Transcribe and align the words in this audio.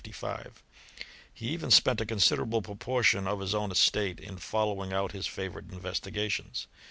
Ts 0.03 0.23
He 1.31 1.49
even 1.49 1.69
spent 1.69 2.01
a 2.01 2.07
considerable 2.07 2.63
proportion 2.63 3.27
of 3.27 3.39
his 3.39 3.53
odi^ 3.53 3.73
estate 3.73 4.19
in 4.19 4.37
following 4.39 4.91
out 4.91 5.11
his 5.11 5.27
favourite 5.27 5.69
investigations. 5.71 6.65